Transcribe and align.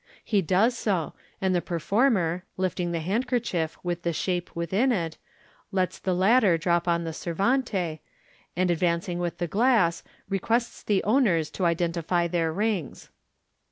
He 0.23 0.41
does 0.41 0.75
so, 0.75 1.13
and 1.39 1.53
the 1.53 1.61
performer, 1.61 2.43
lifting 2.57 2.91
the 2.91 3.01
handkerchief 3.01 3.77
with 3.83 4.01
the 4.01 4.13
shape 4.13 4.49
within 4.55 4.91
it, 4.91 5.15
lets 5.71 5.99
the 5.99 6.15
latter 6.15 6.57
drop 6.57 6.87
on 6.87 7.03
the 7.03 7.13
servante, 7.13 7.99
and 8.55 8.71
advancing 8.71 9.19
with 9.19 9.37
the 9.37 9.45
glass, 9.45 10.01
requests 10.27 10.81
the 10.81 11.03
owners 11.03 11.51
to 11.51 11.67
identify 11.67 12.25
their 12.27 12.51
rings. 12.51 13.11